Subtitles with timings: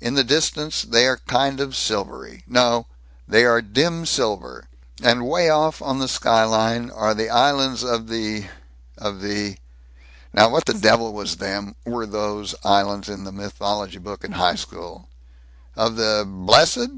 [0.00, 2.88] In the distance they are kind of silvery no
[3.26, 4.68] they are dim silver;
[5.02, 8.50] and way off on the skyline are the Islands of the
[8.98, 9.56] of the
[10.34, 14.56] Now what the devil was them, were those, islands in the mythology book in high
[14.56, 15.08] school?
[15.74, 16.90] Of the Blessed?